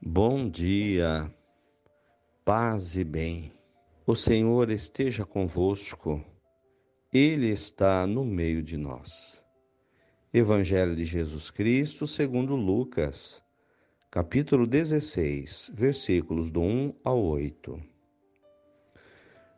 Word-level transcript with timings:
Bom 0.00 0.48
dia, 0.48 1.28
paz 2.44 2.96
e 2.96 3.02
bem. 3.02 3.52
O 4.06 4.14
Senhor 4.14 4.70
esteja 4.70 5.24
convosco, 5.24 6.24
Ele 7.12 7.48
está 7.48 8.06
no 8.06 8.24
meio 8.24 8.62
de 8.62 8.76
nós. 8.76 9.44
Evangelho 10.32 10.94
de 10.94 11.04
Jesus 11.04 11.50
Cristo, 11.50 12.06
segundo 12.06 12.54
Lucas, 12.54 13.42
capítulo 14.08 14.68
16, 14.68 15.72
versículos 15.74 16.52
do 16.52 16.60
1 16.60 16.94
ao 17.02 17.20
8. 17.20 17.82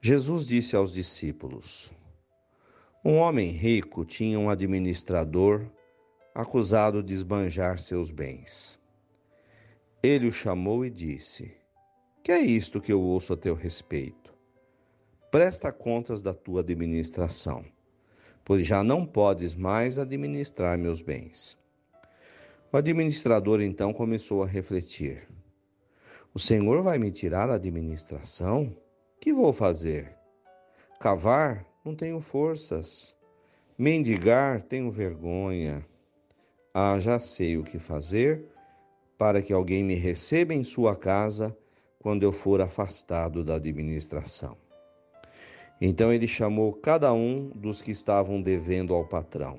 Jesus 0.00 0.46
disse 0.46 0.74
aos 0.74 0.90
discípulos: 0.90 1.92
Um 3.04 3.16
homem 3.16 3.50
rico 3.50 4.02
tinha 4.02 4.38
um 4.38 4.48
administrador 4.48 5.70
acusado 6.34 7.02
de 7.02 7.12
esbanjar 7.12 7.78
seus 7.78 8.10
bens. 8.10 8.80
Ele 10.02 10.26
o 10.26 10.32
chamou 10.32 10.84
e 10.84 10.90
disse: 10.90 11.54
Que 12.24 12.32
é 12.32 12.40
isto 12.40 12.80
que 12.80 12.92
eu 12.92 13.00
ouço 13.00 13.34
a 13.34 13.36
teu 13.36 13.54
respeito? 13.54 14.34
Presta 15.30 15.70
contas 15.70 16.20
da 16.20 16.34
tua 16.34 16.58
administração, 16.58 17.64
pois 18.44 18.66
já 18.66 18.82
não 18.82 19.06
podes 19.06 19.54
mais 19.54 20.00
administrar 20.00 20.76
meus 20.76 21.00
bens. 21.00 21.56
O 22.72 22.76
administrador 22.76 23.60
então 23.60 23.92
começou 23.92 24.42
a 24.42 24.46
refletir: 24.46 25.28
O 26.34 26.38
Senhor 26.38 26.82
vai 26.82 26.98
me 26.98 27.12
tirar 27.12 27.48
a 27.48 27.54
administração? 27.54 28.76
Que 29.20 29.32
vou 29.32 29.52
fazer? 29.52 30.16
Cavar? 30.98 31.64
Não 31.84 31.94
tenho 31.94 32.20
forças. 32.20 33.14
Mendigar? 33.78 34.62
Tenho 34.62 34.90
vergonha. 34.90 35.86
Ah, 36.74 36.98
já 36.98 37.20
sei 37.20 37.56
o 37.56 37.62
que 37.62 37.78
fazer 37.78 38.51
para 39.18 39.42
que 39.42 39.52
alguém 39.52 39.84
me 39.84 39.94
receba 39.94 40.54
em 40.54 40.64
sua 40.64 40.96
casa 40.96 41.56
quando 41.98 42.22
eu 42.22 42.32
for 42.32 42.60
afastado 42.60 43.44
da 43.44 43.54
administração. 43.54 44.56
Então 45.80 46.12
ele 46.12 46.26
chamou 46.26 46.72
cada 46.72 47.12
um 47.12 47.48
dos 47.54 47.82
que 47.82 47.90
estavam 47.90 48.40
devendo 48.40 48.94
ao 48.94 49.06
patrão. 49.06 49.58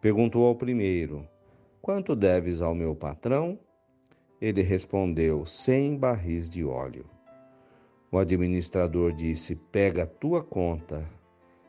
Perguntou 0.00 0.46
ao 0.46 0.54
primeiro: 0.54 1.26
Quanto 1.82 2.16
deves 2.16 2.60
ao 2.60 2.74
meu 2.74 2.94
patrão? 2.94 3.58
Ele 4.40 4.62
respondeu: 4.62 5.44
Cem 5.46 5.96
barris 5.96 6.48
de 6.48 6.64
óleo. 6.64 7.04
O 8.10 8.18
administrador 8.18 9.12
disse: 9.12 9.54
Pega 9.54 10.02
a 10.02 10.06
tua 10.06 10.42
conta, 10.42 11.08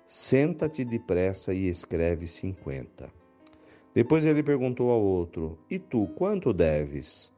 senta-te 0.06 0.84
depressa 0.84 1.54
e 1.54 1.68
escreve 1.68 2.26
cinquenta. 2.26 3.12
Depois 3.94 4.24
ele 4.24 4.42
perguntou 4.42 4.90
ao 4.90 5.02
outro: 5.02 5.60
E 5.70 5.78
tu, 5.78 6.08
quanto 6.16 6.54
deves? 6.54 7.32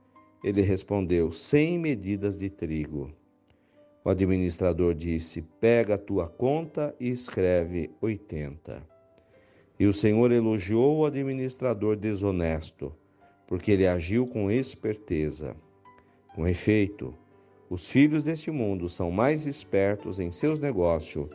Ele 0.43 0.61
respondeu: 0.61 1.31
Cem 1.31 1.79
medidas 1.79 2.37
de 2.37 2.49
trigo. 2.49 3.11
O 4.05 4.09
administrador 4.09 4.93
disse: 4.93 5.41
Pega 5.59 5.95
a 5.95 5.97
tua 5.97 6.27
conta 6.27 6.95
e 6.99 7.09
escreve 7.09 7.89
oitenta. 7.99 8.87
E 9.79 9.87
o 9.87 9.93
Senhor 9.93 10.31
elogiou 10.31 10.99
o 10.99 11.05
administrador 11.05 11.95
desonesto, 11.95 12.93
porque 13.47 13.71
ele 13.71 13.87
agiu 13.87 14.27
com 14.27 14.51
esperteza. 14.51 15.55
Com 16.35 16.47
efeito, 16.47 17.15
os 17.67 17.87
filhos 17.87 18.23
deste 18.23 18.51
mundo 18.51 18.87
são 18.87 19.09
mais 19.09 19.47
espertos 19.47 20.19
em 20.19 20.31
seus 20.31 20.59
negócios 20.59 21.27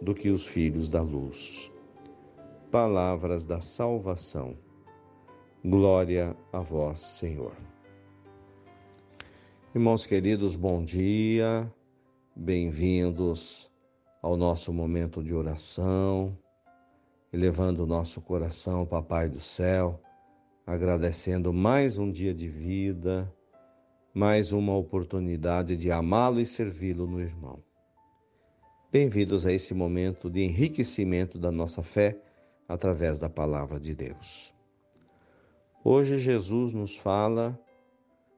do 0.00 0.14
que 0.14 0.30
os 0.30 0.46
filhos 0.46 0.88
da 0.88 1.02
luz 1.02 1.72
palavras 2.70 3.44
da 3.44 3.60
salvação. 3.60 4.56
Glória 5.64 6.36
a 6.52 6.60
vós, 6.60 7.00
Senhor. 7.00 7.52
Irmãos 9.74 10.06
queridos, 10.06 10.54
bom 10.54 10.82
dia, 10.84 11.70
bem-vindos 12.34 13.68
ao 14.22 14.36
nosso 14.36 14.72
momento 14.72 15.20
de 15.20 15.34
oração, 15.34 16.36
elevando 17.32 17.82
o 17.82 17.86
nosso 17.86 18.20
coração, 18.20 18.86
Papai 18.86 19.28
do 19.28 19.40
céu, 19.40 20.00
agradecendo 20.64 21.52
mais 21.52 21.98
um 21.98 22.10
dia 22.10 22.32
de 22.32 22.48
vida, 22.48 23.32
mais 24.14 24.52
uma 24.52 24.76
oportunidade 24.76 25.76
de 25.76 25.90
amá-lo 25.90 26.40
e 26.40 26.46
servi-lo 26.46 27.06
no 27.06 27.20
irmão. 27.20 27.58
Bem-vindos 28.92 29.44
a 29.44 29.52
esse 29.52 29.74
momento 29.74 30.30
de 30.30 30.42
enriquecimento 30.42 31.36
da 31.36 31.50
nossa 31.50 31.82
fé 31.82 32.16
através 32.70 33.18
da 33.18 33.28
palavra 33.28 33.80
de 33.80 33.96
Deus. 33.96 34.54
Hoje 35.82 36.20
Jesus 36.20 36.72
nos 36.72 36.96
fala 36.96 37.58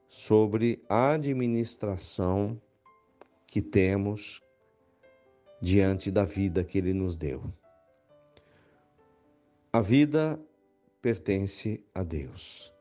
sobre 0.07 0.83
a 0.89 1.11
administração 1.11 2.59
que 3.45 3.61
temos 3.61 4.41
diante 5.61 6.09
da 6.09 6.25
vida 6.25 6.63
que 6.63 6.79
ele 6.79 6.93
nos 6.93 7.15
deu. 7.15 7.43
A 9.71 9.81
vida 9.81 10.41
pertence 10.99 11.85
a 11.93 12.01
Deus 12.01 12.73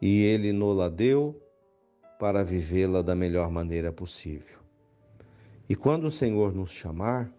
e 0.00 0.22
ele 0.22 0.52
nos-la 0.52 0.88
deu 0.88 1.42
para 2.16 2.44
vivê-la 2.44 3.02
da 3.02 3.16
melhor 3.16 3.50
maneira 3.50 3.92
possível. 3.92 4.60
E 5.68 5.74
quando 5.74 6.04
o 6.04 6.10
Senhor 6.12 6.54
nos 6.54 6.70
chamar, 6.70 7.32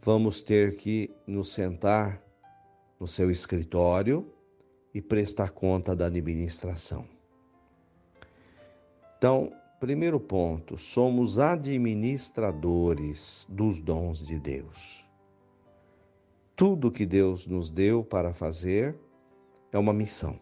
vamos 0.00 0.40
ter 0.40 0.76
que 0.76 1.10
nos 1.26 1.52
sentar 1.52 2.26
no 2.98 3.06
seu 3.06 3.30
escritório 3.30 4.26
e 4.92 5.00
prestar 5.00 5.50
conta 5.50 5.94
da 5.94 6.06
administração. 6.06 7.06
Então, 9.16 9.52
primeiro 9.80 10.18
ponto, 10.18 10.76
somos 10.78 11.38
administradores 11.38 13.46
dos 13.50 13.80
dons 13.80 14.18
de 14.18 14.40
Deus. 14.40 15.06
Tudo 16.56 16.90
que 16.90 17.06
Deus 17.06 17.46
nos 17.46 17.70
deu 17.70 18.02
para 18.02 18.34
fazer 18.34 18.98
é 19.70 19.78
uma 19.78 19.92
missão. 19.92 20.40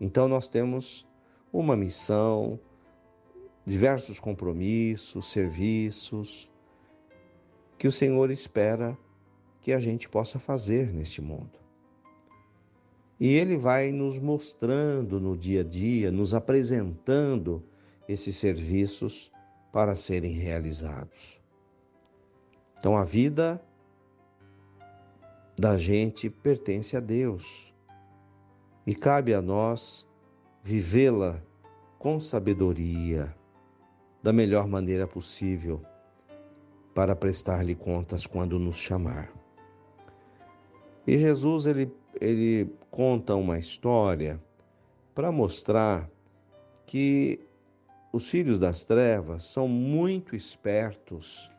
Então, 0.00 0.26
nós 0.28 0.48
temos 0.48 1.06
uma 1.52 1.76
missão, 1.76 2.58
diversos 3.66 4.18
compromissos, 4.18 5.30
serviços 5.30 6.50
que 7.78 7.86
o 7.86 7.92
Senhor 7.92 8.30
espera 8.30 8.96
que 9.64 9.72
a 9.72 9.80
gente 9.80 10.10
possa 10.10 10.38
fazer 10.38 10.92
neste 10.92 11.22
mundo. 11.22 11.58
E 13.18 13.28
ele 13.28 13.56
vai 13.56 13.92
nos 13.92 14.18
mostrando 14.18 15.18
no 15.18 15.34
dia 15.34 15.62
a 15.62 15.64
dia, 15.64 16.12
nos 16.12 16.34
apresentando 16.34 17.64
esses 18.06 18.36
serviços 18.36 19.32
para 19.72 19.96
serem 19.96 20.32
realizados. 20.32 21.40
Então 22.78 22.94
a 22.94 23.06
vida 23.06 23.58
da 25.58 25.78
gente 25.78 26.28
pertence 26.28 26.94
a 26.94 27.00
Deus 27.00 27.72
e 28.86 28.94
cabe 28.94 29.32
a 29.32 29.40
nós 29.40 30.06
vivê-la 30.62 31.42
com 31.98 32.20
sabedoria, 32.20 33.34
da 34.22 34.30
melhor 34.30 34.68
maneira 34.68 35.06
possível, 35.06 35.80
para 36.94 37.16
prestar-lhe 37.16 37.74
contas 37.74 38.26
quando 38.26 38.58
nos 38.58 38.76
chamar. 38.76 39.43
E 41.06 41.18
Jesus 41.18 41.66
ele, 41.66 41.92
ele 42.20 42.70
conta 42.90 43.34
uma 43.34 43.58
história 43.58 44.42
para 45.14 45.30
mostrar 45.30 46.10
que 46.86 47.38
os 48.12 48.28
filhos 48.28 48.58
das 48.58 48.84
trevas 48.84 49.44
são 49.44 49.68
muito 49.68 50.34
espertos 50.34 51.50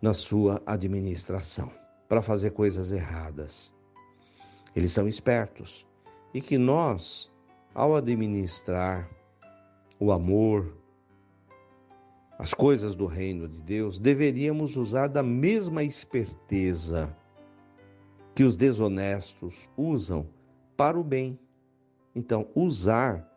na 0.00 0.12
sua 0.12 0.60
administração 0.66 1.70
para 2.08 2.20
fazer 2.20 2.50
coisas 2.50 2.90
erradas. 2.90 3.72
Eles 4.74 4.92
são 4.92 5.06
espertos 5.06 5.86
e 6.34 6.40
que 6.40 6.58
nós, 6.58 7.30
ao 7.74 7.94
administrar 7.94 9.08
o 10.00 10.10
amor, 10.10 10.76
as 12.38 12.52
coisas 12.52 12.94
do 12.94 13.06
reino 13.06 13.46
de 13.46 13.62
Deus, 13.62 13.98
deveríamos 13.98 14.76
usar 14.76 15.08
da 15.08 15.22
mesma 15.22 15.84
esperteza 15.84 17.16
que 18.34 18.44
os 18.44 18.56
desonestos 18.56 19.68
usam 19.76 20.28
para 20.76 20.98
o 20.98 21.04
bem. 21.04 21.38
Então, 22.14 22.48
usar 22.54 23.30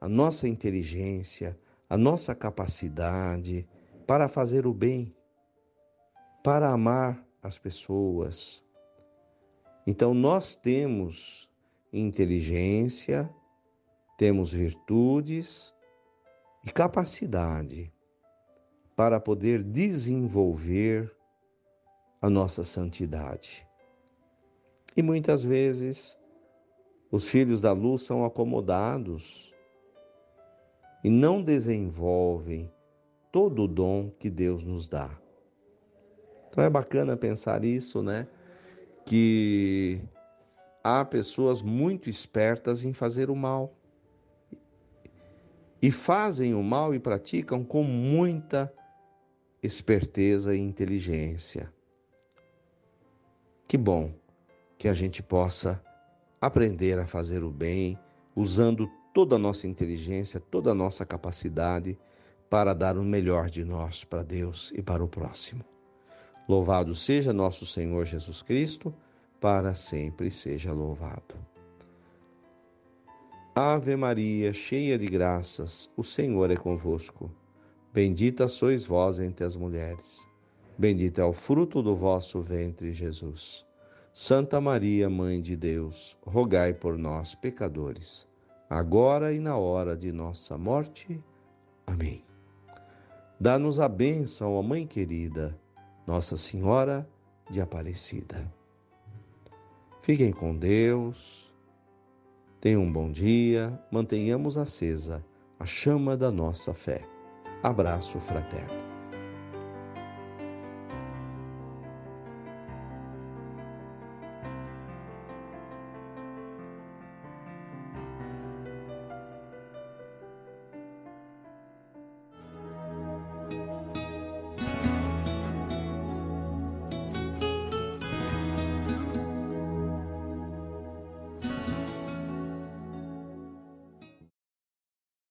a 0.00 0.08
nossa 0.08 0.48
inteligência, 0.48 1.58
a 1.88 1.96
nossa 1.96 2.34
capacidade 2.34 3.68
para 4.06 4.28
fazer 4.28 4.66
o 4.66 4.74
bem, 4.74 5.14
para 6.42 6.70
amar 6.70 7.24
as 7.42 7.58
pessoas. 7.58 8.64
Então, 9.86 10.14
nós 10.14 10.56
temos 10.56 11.50
inteligência, 11.92 13.28
temos 14.18 14.52
virtudes 14.52 15.74
e 16.64 16.70
capacidade 16.70 17.92
para 18.94 19.18
poder 19.18 19.62
desenvolver 19.62 21.10
a 22.20 22.28
nossa 22.28 22.62
santidade. 22.62 23.69
E 24.96 25.02
muitas 25.02 25.42
vezes 25.42 26.18
os 27.10 27.28
filhos 27.28 27.60
da 27.60 27.72
luz 27.72 28.02
são 28.02 28.24
acomodados 28.24 29.54
e 31.02 31.10
não 31.10 31.42
desenvolvem 31.42 32.70
todo 33.32 33.62
o 33.62 33.68
dom 33.68 34.10
que 34.10 34.28
Deus 34.28 34.62
nos 34.62 34.88
dá. 34.88 35.16
Então 36.48 36.64
é 36.64 36.70
bacana 36.70 37.16
pensar 37.16 37.64
isso, 37.64 38.02
né? 38.02 38.26
Que 39.06 40.00
há 40.82 41.04
pessoas 41.04 41.62
muito 41.62 42.10
espertas 42.10 42.84
em 42.84 42.92
fazer 42.92 43.30
o 43.30 43.36
mal. 43.36 43.72
E 45.80 45.90
fazem 45.90 46.54
o 46.54 46.62
mal 46.62 46.94
e 46.94 46.98
praticam 46.98 47.64
com 47.64 47.82
muita 47.82 48.72
esperteza 49.62 50.54
e 50.54 50.58
inteligência. 50.58 51.72
Que 53.66 53.78
bom 53.78 54.19
que 54.80 54.88
a 54.88 54.94
gente 54.94 55.22
possa 55.22 55.78
aprender 56.40 56.98
a 56.98 57.06
fazer 57.06 57.44
o 57.44 57.50
bem 57.50 57.98
usando 58.34 58.90
toda 59.12 59.36
a 59.36 59.38
nossa 59.38 59.66
inteligência, 59.66 60.40
toda 60.40 60.70
a 60.70 60.74
nossa 60.74 61.04
capacidade 61.04 61.98
para 62.48 62.72
dar 62.72 62.96
o 62.96 63.04
melhor 63.04 63.50
de 63.50 63.62
nós 63.62 64.04
para 64.04 64.22
Deus 64.22 64.72
e 64.74 64.80
para 64.82 65.04
o 65.04 65.08
próximo. 65.08 65.62
Louvado 66.48 66.94
seja 66.94 67.30
nosso 67.30 67.66
Senhor 67.66 68.06
Jesus 68.06 68.40
Cristo, 68.40 68.94
para 69.38 69.74
sempre 69.74 70.30
seja 70.30 70.72
louvado. 70.72 71.34
Ave 73.54 73.96
Maria, 73.96 74.54
cheia 74.54 74.98
de 74.98 75.08
graças, 75.08 75.90
o 75.94 76.02
Senhor 76.02 76.50
é 76.50 76.56
convosco. 76.56 77.30
Bendita 77.92 78.48
sois 78.48 78.86
vós 78.86 79.18
entre 79.18 79.44
as 79.44 79.54
mulheres. 79.54 80.26
Bendito 80.78 81.20
é 81.20 81.24
o 81.24 81.34
fruto 81.34 81.82
do 81.82 81.94
vosso 81.94 82.40
ventre, 82.40 82.94
Jesus. 82.94 83.68
Santa 84.22 84.60
Maria, 84.60 85.08
Mãe 85.08 85.40
de 85.40 85.56
Deus, 85.56 86.14
rogai 86.26 86.74
por 86.74 86.98
nós, 86.98 87.34
pecadores, 87.34 88.28
agora 88.68 89.32
e 89.32 89.40
na 89.40 89.56
hora 89.56 89.96
de 89.96 90.12
nossa 90.12 90.58
morte. 90.58 91.24
Amém. 91.86 92.22
Dá-nos 93.40 93.80
a 93.80 93.88
bênção, 93.88 94.52
ó 94.56 94.62
Mãe 94.62 94.86
querida 94.86 95.58
nossa 96.06 96.36
Senhora 96.36 97.08
de 97.50 97.62
Aparecida. 97.62 98.46
Fiquem 100.02 100.32
com 100.32 100.54
Deus, 100.54 101.50
tenham 102.60 102.82
um 102.82 102.92
bom 102.92 103.10
dia, 103.10 103.72
mantenhamos 103.90 104.58
acesa 104.58 105.24
a 105.58 105.64
chama 105.64 106.14
da 106.14 106.30
nossa 106.30 106.74
fé. 106.74 107.08
Abraço 107.62 108.20
fraterno. 108.20 108.89